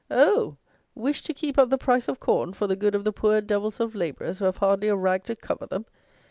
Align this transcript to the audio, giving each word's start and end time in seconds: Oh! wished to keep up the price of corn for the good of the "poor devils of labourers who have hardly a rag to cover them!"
Oh! 0.09 0.57
wished 0.95 1.27
to 1.27 1.33
keep 1.35 1.59
up 1.59 1.69
the 1.69 1.77
price 1.77 2.07
of 2.07 2.19
corn 2.19 2.53
for 2.53 2.65
the 2.65 2.75
good 2.75 2.95
of 2.95 3.03
the 3.03 3.11
"poor 3.11 3.39
devils 3.39 3.79
of 3.79 3.93
labourers 3.93 4.39
who 4.39 4.45
have 4.45 4.57
hardly 4.57 4.87
a 4.87 4.95
rag 4.95 5.25
to 5.25 5.35
cover 5.35 5.67
them!" 5.67 5.85